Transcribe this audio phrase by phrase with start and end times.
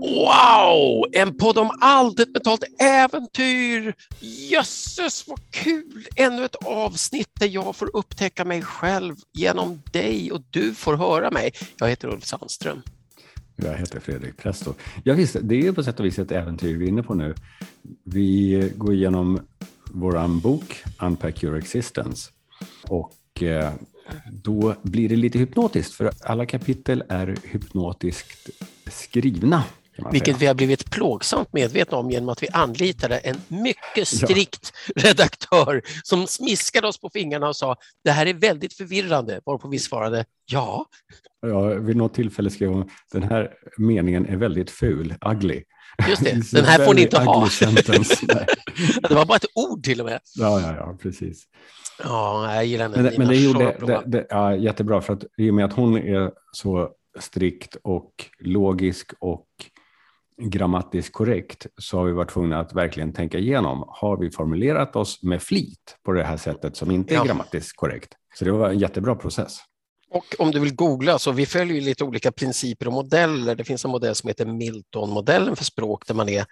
[0.00, 1.04] Wow!
[1.12, 3.94] En podd om allt, ett betalt äventyr!
[4.20, 6.06] Jösses vad kul!
[6.16, 11.30] Ännu ett avsnitt där jag får upptäcka mig själv genom dig och du får höra
[11.30, 11.52] mig.
[11.76, 12.82] Jag heter Ulf Sandström.
[13.56, 14.74] Jag heter Fredrik Presto.
[15.04, 17.34] Ja, visst, det är på sätt och vis ett äventyr vi är inne på nu.
[18.04, 19.40] Vi går igenom
[19.84, 22.30] vår bok Unpack Your Existence
[22.82, 23.72] och eh,
[24.32, 28.50] då blir det lite hypnotiskt för alla kapitel är hypnotiskt
[28.86, 29.64] skrivna.
[30.12, 35.02] Vilket vi har blivit plågsamt medvetna om genom att vi anlitade en mycket strikt ja.
[35.08, 39.78] redaktör som smiskade oss på fingrarna och sa det här är väldigt förvirrande, varpå vi
[39.78, 40.86] svarade ja.
[41.42, 45.62] Ja, vid något tillfälle skrev hon den här meningen är väldigt ful, ugly.
[46.08, 47.48] Just det, den här får ni inte ha.
[49.08, 50.20] det var bara ett ord till och med.
[50.34, 51.44] Ja, ja, ja precis.
[52.04, 53.02] Ja, jag gillar den.
[53.02, 55.96] Men, men det gjorde det, det, ja, jättebra, för att i och med att hon
[55.98, 59.46] är så strikt och logisk och
[60.40, 63.84] grammatiskt korrekt så har vi varit tvungna att verkligen tänka igenom.
[63.88, 67.24] Har vi formulerat oss med flit på det här sättet som inte är ja.
[67.24, 68.14] grammatiskt korrekt?
[68.34, 69.58] Så det var en jättebra process.
[70.10, 73.54] Och om du vill googla, så vi följer lite olika principer och modeller.
[73.54, 76.46] Det finns en modell som heter Milton-modellen för språk där man är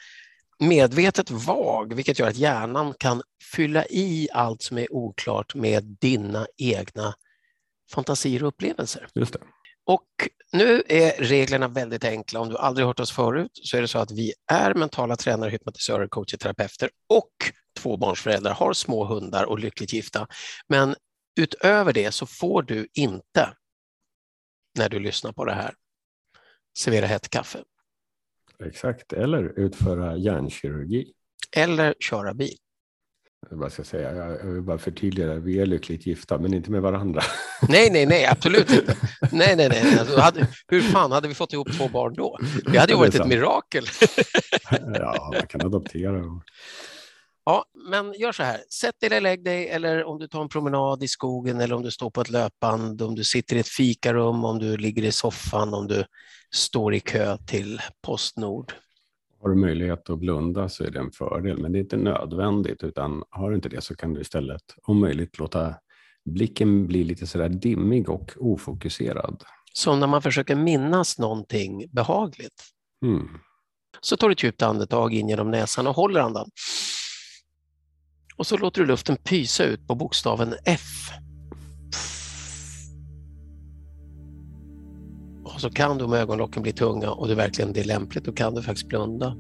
[0.59, 6.47] medvetet vag, vilket gör att hjärnan kan fylla i allt som är oklart med dina
[6.57, 7.15] egna
[7.95, 9.09] fantasier och upplevelser.
[9.15, 9.39] Just det.
[9.89, 12.41] Och nu är reglerna väldigt enkla.
[12.41, 15.51] Om du aldrig hört oss förut så är det så att vi är mentala tränare,
[15.51, 17.31] hypnotisörer, coacher, terapeuter och
[17.79, 20.27] tvåbarnsföräldrar, har små hundar och lyckligt gifta.
[20.69, 20.95] Men
[21.41, 23.55] utöver det så får du inte,
[24.79, 25.75] när du lyssnar på det här,
[26.79, 27.59] servera hett kaffe.
[28.65, 31.13] Exakt, eller utföra hjärnkirurgi.
[31.57, 32.57] Eller köra bil.
[33.51, 36.83] Jag, bara ska säga, jag vill bara förtydliga, vi är lyckligt gifta, men inte med
[36.83, 37.23] varandra.
[37.69, 38.97] Nej, nej, nej, absolut inte.
[39.33, 39.99] Nej, nej, nej.
[39.99, 42.39] Alltså, hade, hur fan hade vi fått ihop två barn då?
[42.73, 43.85] Det hade ju varit ett mirakel.
[44.95, 46.23] Ja, man kan adoptera.
[47.45, 48.61] Ja, men gör så här.
[48.71, 51.83] Sätt dig eller lägg dig, eller om du tar en promenad i skogen, eller om
[51.83, 55.13] du står på ett löpband, om du sitter i ett fikarum, om du ligger i
[55.13, 56.05] soffan, om du
[56.51, 58.73] står i kö till Postnord.
[59.41, 62.83] Har du möjlighet att blunda så är det en fördel, men det är inte nödvändigt,
[62.83, 65.75] utan har du inte det så kan du istället om möjligt låta
[66.25, 69.43] blicken bli lite sådär dimmig och ofokuserad.
[69.73, 72.65] Som när man försöker minnas någonting behagligt.
[73.05, 73.29] Mm.
[74.01, 76.51] Så tar du ett djupt andetag in genom näsan och håller andan.
[78.37, 80.81] Och så låter du luften pysa ut på bokstaven F.
[85.55, 88.33] Och så kan du om ögonlocken blir tunga och det verkligen det är lämpligt, då
[88.33, 89.37] kan du faktiskt blunda.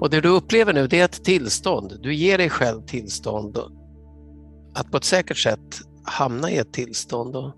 [0.00, 1.98] Och det du upplever nu det är ett tillstånd.
[2.02, 3.58] Du ger dig själv tillstånd
[4.74, 7.36] att på ett säkert sätt hamna i ett tillstånd.
[7.36, 7.52] Och...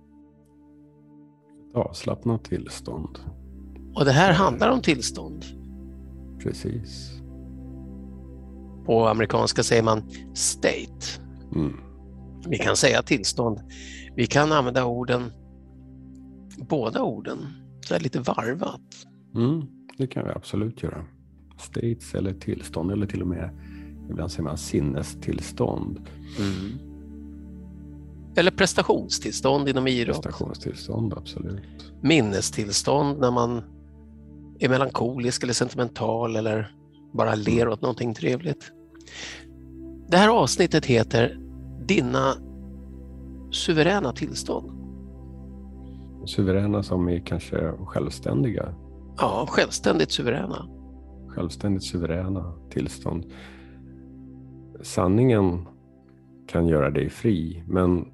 [1.75, 3.19] Avslappnat tillstånd.
[3.95, 5.45] Och det här handlar om tillstånd.
[6.43, 7.11] Precis.
[8.87, 11.21] På amerikanska säger man state.
[11.55, 11.77] Mm.
[12.49, 13.61] Vi kan säga tillstånd.
[14.17, 15.33] Vi kan använda orden
[16.69, 17.47] båda orden,
[17.81, 19.07] så är lite varvat.
[19.35, 19.63] Mm,
[19.99, 21.05] det kan vi absolut göra.
[21.59, 23.51] States eller tillstånd eller till och med
[24.11, 26.01] ibland säger man sinnestillstånd.
[26.39, 26.79] Mm.
[28.37, 30.23] Eller prestationstillstånd inom idrott.
[30.23, 31.93] Prestationstillstånd, absolut.
[32.01, 33.63] Minnestillstånd när man
[34.59, 36.75] är melankolisk eller sentimental eller
[37.13, 38.73] bara ler åt någonting trevligt.
[40.09, 41.39] Det här avsnittet heter
[41.87, 42.35] Dina
[43.51, 44.80] suveräna tillstånd.
[46.31, 48.75] Suveräna som är kanske självständiga?
[49.19, 50.67] Ja, självständigt suveräna.
[51.29, 53.25] Självständigt suveräna tillstånd.
[54.83, 55.67] Sanningen
[56.49, 58.05] kan göra dig fri, men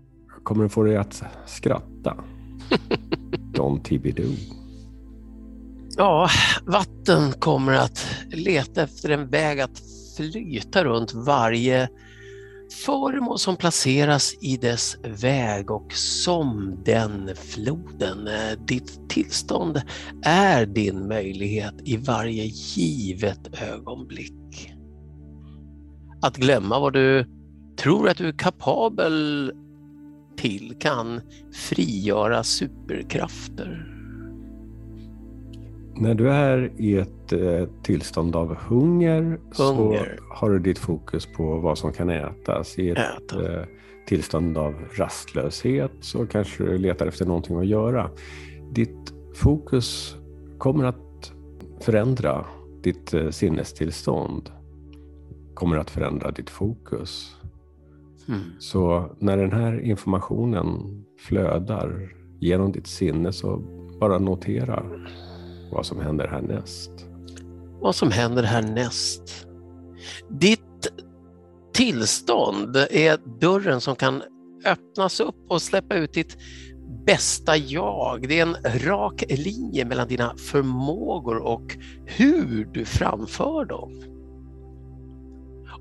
[0.43, 2.25] kommer den få dig att skratta?
[3.55, 4.33] Don Tibidoo.
[5.97, 6.29] Ja,
[6.67, 9.83] vatten kommer att leta efter en väg att
[10.17, 11.89] flyta runt varje
[12.85, 18.27] föremål som placeras i dess väg och som den floden.
[18.27, 19.83] Eh, ditt tillstånd
[20.23, 24.73] är din möjlighet i varje givet ögonblick.
[26.23, 27.27] Att glömma vad du
[27.79, 29.53] tror att du är kapabel
[30.37, 31.21] till kan
[31.53, 33.96] frigöra superkrafter.
[35.99, 39.97] När du är i ett eh, tillstånd av hunger, hunger, så
[40.31, 42.79] har du ditt fokus på vad som kan ätas.
[42.79, 43.53] I ett Äta.
[43.53, 43.65] eh,
[44.07, 48.11] tillstånd av rastlöshet så kanske du letar efter någonting att göra.
[48.73, 50.17] Ditt fokus
[50.59, 51.33] kommer att
[51.81, 52.45] förändra
[52.83, 54.51] ditt eh, sinnestillstånd.
[55.55, 57.37] Kommer att förändra ditt fokus.
[58.29, 58.41] Mm.
[58.59, 63.57] Så när den här informationen flödar genom ditt sinne så
[64.01, 64.83] bara notera
[65.71, 66.91] vad som händer härnäst.
[67.81, 69.47] Vad som händer härnäst.
[70.31, 70.61] Ditt
[71.75, 74.23] tillstånd är dörren som kan
[74.65, 76.37] öppnas upp och släppa ut ditt
[77.07, 78.29] bästa jag.
[78.29, 81.77] Det är en rak linje mellan dina förmågor och
[82.07, 84.16] hur du framför dem.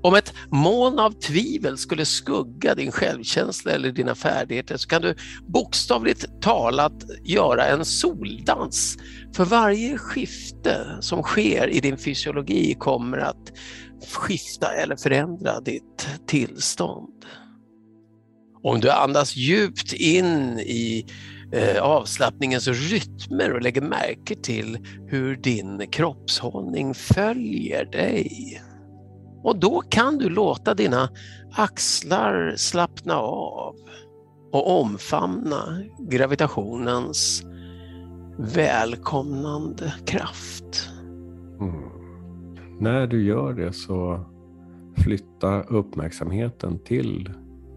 [0.02, 5.14] Om ett moln av tvivel skulle skugga din självkänsla eller dina färdigheter så kan du
[5.46, 8.98] bokstavligt talat göra en soldans.
[9.36, 13.52] För varje skifte som sker i din fysiologi kommer att
[14.08, 17.24] skifta eller förändra ditt tillstånd.
[18.62, 21.06] Om du andas djupt in i
[21.52, 24.78] eh, avslappningens rytmer och lägger märke till
[25.08, 28.62] hur din kroppshållning följer dig.
[29.46, 31.08] Och då kan du låta dina
[31.52, 33.74] axlar slappna av
[34.52, 37.42] och omfamna gravitationens
[38.38, 40.88] välkomnande kraft.
[41.60, 41.74] Mm.
[42.80, 44.20] När du gör det så
[44.96, 47.30] flytta uppmärksamheten till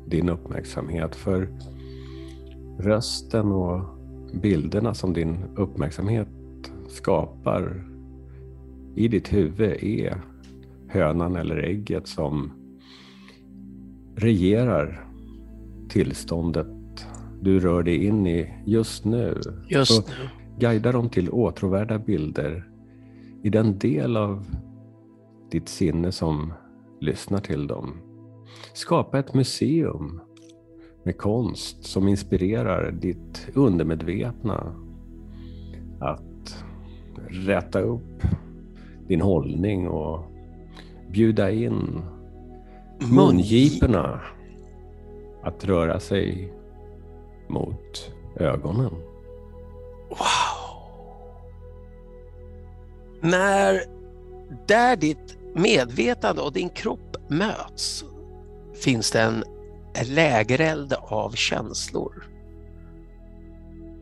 [0.07, 1.15] din uppmärksamhet.
[1.15, 1.49] För
[2.79, 3.81] rösten och
[4.33, 6.27] bilderna som din uppmärksamhet
[6.87, 7.85] skapar
[8.95, 10.21] i ditt huvud är
[10.89, 12.51] hönan eller ägget som
[14.15, 15.05] regerar
[15.89, 16.67] tillståndet
[17.41, 19.41] du rör dig in i just nu.
[19.69, 20.29] Just Så nu.
[20.59, 22.69] Guida dem till åtråvärda bilder
[23.43, 24.45] i den del av
[25.51, 26.53] ditt sinne som
[26.99, 27.93] lyssnar till dem.
[28.73, 30.21] Skapa ett museum
[31.03, 34.75] med konst som inspirerar ditt undermedvetna
[35.99, 36.65] att
[37.27, 38.23] rätta upp
[39.07, 40.25] din hållning och
[41.11, 42.01] bjuda in
[42.99, 44.21] mungiporna
[45.43, 46.53] att röra sig
[47.49, 48.93] mot ögonen.
[50.09, 50.59] Wow!
[53.21, 53.81] När
[54.67, 58.05] där ditt medvetande och din kropp möts
[58.83, 59.43] finns det en
[60.05, 62.23] lägereld av känslor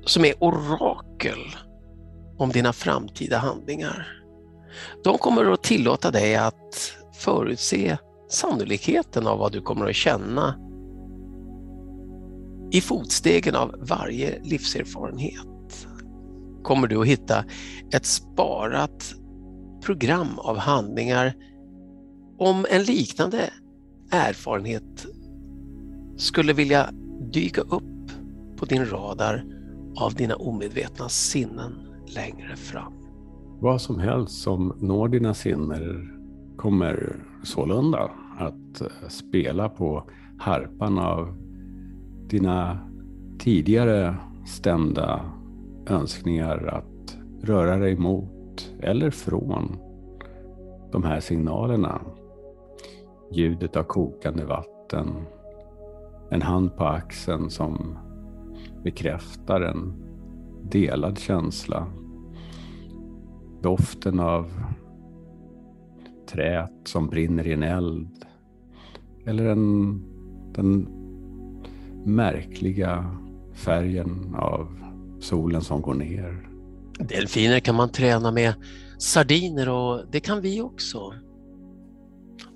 [0.06, 1.56] som är orakel
[2.38, 4.24] om dina framtida handlingar.
[5.03, 7.97] De kommer att tillåta dig att förutse
[8.29, 10.55] sannolikheten av vad du kommer att känna
[12.71, 15.87] i fotstegen av varje livserfarenhet
[16.63, 17.45] kommer du att hitta
[17.93, 19.13] ett sparat
[19.81, 21.33] program av handlingar
[22.37, 23.49] om en liknande
[24.11, 25.05] erfarenhet
[26.17, 26.89] skulle vilja
[27.31, 28.11] dyka upp
[28.57, 29.45] på din radar
[29.95, 31.73] av dina omedvetna sinnen
[32.07, 33.06] längre fram.
[33.59, 36.09] Vad som helst som når dina sinnen
[36.57, 40.04] kommer sålunda att eh, spela på
[40.39, 41.36] harpan av
[42.27, 42.80] dina
[43.39, 44.15] tidigare
[44.45, 45.21] stämda
[45.88, 49.77] önskningar att röra dig mot eller från
[50.92, 52.01] de här signalerna.
[53.31, 55.07] Ljudet av kokande vatten,
[56.31, 57.98] en hand på axeln som
[58.83, 59.94] bekräftar en
[60.63, 61.88] delad känsla.
[63.62, 64.51] Doften av
[66.30, 68.25] träet som brinner i en eld.
[69.25, 70.01] Eller en,
[70.54, 70.88] den
[72.06, 73.18] märkliga
[73.54, 74.68] färgen av
[75.19, 76.49] solen som går ner.
[76.99, 78.54] Delfiner kan man träna med
[78.97, 81.14] sardiner och det kan vi också.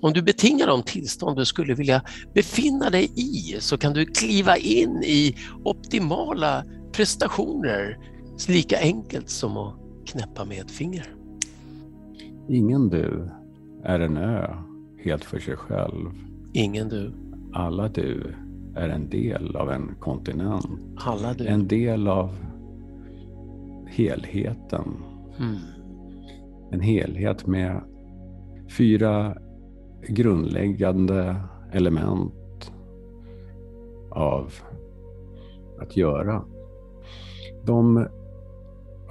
[0.01, 2.01] Om du betingar de tillstånd du skulle vilja
[2.34, 7.98] befinna dig i så kan du kliva in i optimala prestationer
[8.48, 11.08] lika enkelt som att knäppa med ett finger.
[12.50, 13.29] Ingen du
[13.84, 14.48] är en ö
[15.03, 16.10] helt för sig själv.
[16.53, 17.12] Ingen du.
[17.53, 18.34] Alla du
[18.75, 20.65] är en del av en kontinent.
[20.98, 21.48] Alla du.
[21.48, 22.36] En del av
[23.88, 25.03] helheten.
[25.39, 25.58] Mm.
[26.72, 27.81] En helhet med
[28.77, 29.38] fyra
[30.08, 31.36] grundläggande
[31.72, 32.72] element
[34.10, 34.53] av
[35.79, 36.43] att göra.
[37.65, 38.08] De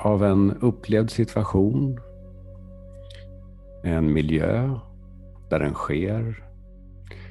[0.02, 2.00] av en upplevd situation,
[3.82, 4.78] en miljö
[5.50, 6.44] där den sker,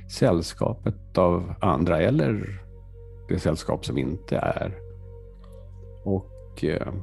[0.09, 2.61] sällskapet av andra eller
[3.29, 4.77] det sällskap som inte är.
[6.03, 6.93] Och eh,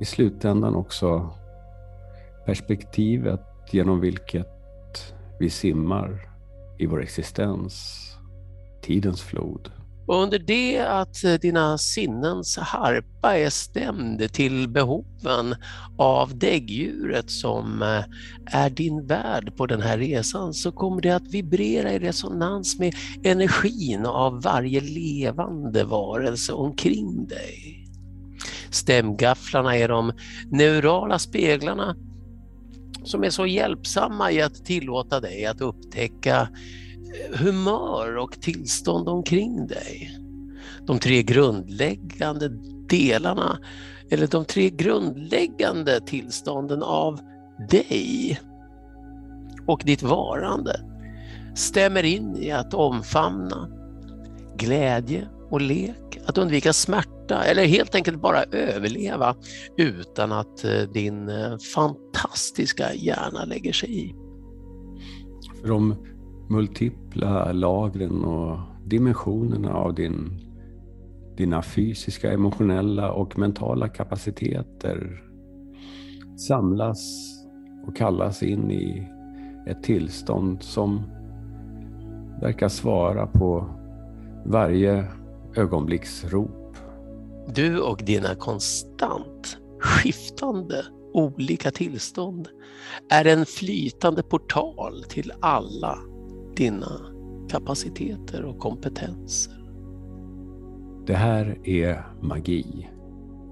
[0.00, 1.30] i slutändan också
[2.46, 6.28] perspektivet genom vilket vi simmar
[6.78, 8.02] i vår existens,
[8.82, 9.70] tidens flod.
[10.06, 15.54] Och under det att eh, dina sinnens harpa är stämd till behoven
[15.98, 18.04] av däggdjuret som eh,
[18.46, 22.94] är din värd på den här resan så kommer det att vibrera i resonans med
[23.22, 27.86] energin av varje levande varelse omkring dig.
[28.70, 30.12] Stämgafflarna är de
[30.50, 31.96] neurala speglarna
[33.04, 36.48] som är så hjälpsamma i att tillåta dig att upptäcka
[37.32, 40.18] humör och tillstånd omkring dig.
[40.86, 42.48] De tre grundläggande
[42.88, 43.58] delarna,
[44.10, 47.20] eller de tre grundläggande tillstånden av
[47.70, 48.40] dig
[49.66, 50.80] och ditt varande
[51.54, 53.68] stämmer in i att omfamna
[54.56, 59.36] glädje och lek, att undvika smärta eller helt enkelt bara överleva
[59.76, 64.14] utan att eh, din eh, fantastiska hjärna lägger sig i.
[65.60, 65.96] För om
[66.48, 70.40] multipla lagren och dimensionerna av din,
[71.36, 75.22] dina fysiska, emotionella och mentala kapaciteter
[76.36, 76.98] samlas
[77.86, 79.08] och kallas in i
[79.66, 81.02] ett tillstånd som
[82.40, 83.70] verkar svara på
[84.44, 85.04] varje
[85.56, 86.76] ögonblicksrop.
[87.54, 92.48] Du och dina konstant skiftande olika tillstånd
[93.10, 95.98] är en flytande portal till alla
[96.56, 97.00] dina
[97.50, 99.54] kapaciteter och kompetenser.
[101.06, 102.88] Det här är magi.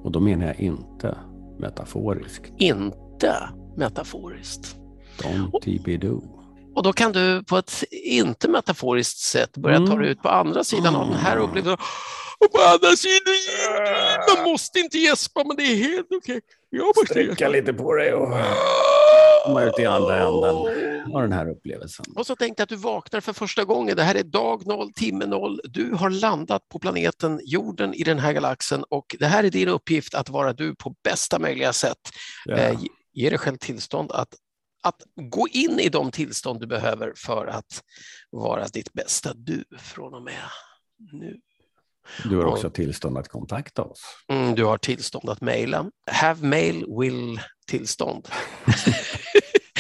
[0.03, 1.19] Och då menar jag inte
[1.59, 2.53] metaforiskt.
[2.59, 4.77] Inte metaforiskt.
[5.19, 6.23] Don't do.
[6.75, 9.91] Och då kan du på ett inte metaforiskt sätt börja mm.
[9.91, 11.49] ta dig ut på andra sidan av den här mm.
[11.49, 11.79] upplevelsen.
[12.39, 13.35] Och på andra sidan,
[14.37, 16.41] man måste inte gäspa men det är helt okej.
[16.73, 17.07] Okay.
[17.07, 18.29] Sträcka lite på dig och
[19.45, 20.57] komma ut i andra änden
[21.15, 22.07] av den här upplevelsen.
[22.17, 23.97] Och så tänkte jag att du vaknar för första gången.
[23.97, 25.61] Det här är dag noll, timme noll.
[25.65, 29.69] Du har landat på planeten jorden i den här galaxen och det här är din
[29.69, 31.99] uppgift att vara du på bästa möjliga sätt.
[32.45, 32.57] Ja.
[32.57, 32.81] Eh,
[33.13, 34.35] ge dig själv tillstånd att,
[34.83, 37.83] att gå in i de tillstånd du behöver för att
[38.31, 40.43] vara ditt bästa du från och med
[41.13, 41.41] nu.
[42.25, 44.03] Du har också och, tillstånd att kontakta oss.
[44.29, 45.91] Mm, du har tillstånd att mejla.
[46.11, 48.29] Have mail will tillstånd.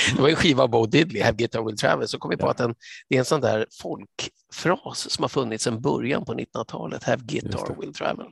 [0.16, 2.47] det var en skiva av Bo Diddley, Have Guitar Will Travel, så kom vi på
[2.47, 2.50] ja.
[2.50, 2.75] att den,
[3.09, 7.81] det är en sån där folkfras som har funnits sedan början på 1900-talet, Have Guitar
[7.81, 8.26] Will Travel.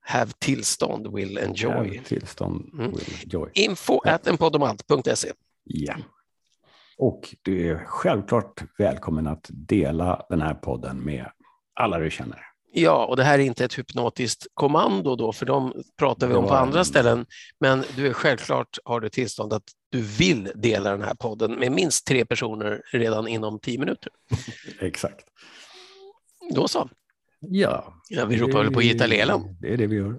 [0.00, 1.72] Have tillstånd will enjoy.
[1.72, 2.90] Have tillstånd mm.
[2.90, 3.50] will enjoy.
[3.54, 4.10] Info ja.
[4.10, 5.32] at enpodomallt.se.
[5.64, 5.94] Ja.
[6.98, 11.26] Och du är självklart välkommen att dela den här podden med
[11.74, 12.47] alla du känner.
[12.72, 16.46] Ja, och det här är inte ett hypnotiskt kommando då, för de pratar vi om
[16.46, 17.26] på andra ställen.
[17.60, 21.72] Men du är självklart har du tillstånd att du vill dela den här podden med
[21.72, 24.12] minst tre personer redan inom tio minuter.
[24.80, 25.26] Exakt.
[26.54, 26.88] Då så.
[27.40, 27.94] Ja.
[28.08, 29.56] ja vi ropar väl på Gitta Leland.
[29.60, 30.16] Det är det vi gör.